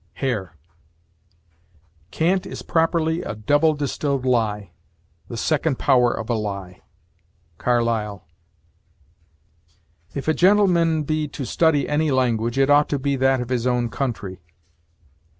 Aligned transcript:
HARE. 0.15 0.55
Cant 2.09 2.47
is 2.47 2.63
properly 2.63 3.21
a 3.21 3.35
double 3.35 3.75
distilled 3.75 4.25
lie; 4.25 4.71
the 5.27 5.37
second 5.37 5.77
power 5.77 6.11
of 6.11 6.27
a 6.27 6.33
lie. 6.33 6.81
CARLYLE. 7.59 8.25
If 10.15 10.27
a 10.27 10.33
gentleman 10.33 11.03
be 11.03 11.27
to 11.27 11.45
study 11.45 11.87
any 11.87 12.09
language, 12.09 12.57
it 12.57 12.71
ought 12.71 12.89
to 12.89 12.97
be 12.97 13.15
that 13.17 13.41
of 13.41 13.49
his 13.49 13.67
own 13.67 13.89
country. 13.89 14.41